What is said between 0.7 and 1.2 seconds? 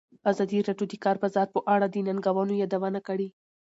د د کار